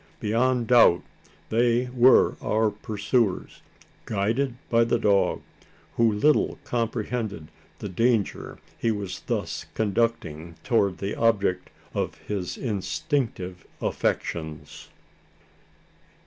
[0.19, 1.03] Beyond doubt,
[1.49, 3.61] they were our pursuers,
[4.05, 5.43] guided by the dog
[5.95, 13.67] who little comprehended the danger he was thus conducting towards the object of his instinctive
[13.79, 14.89] affections!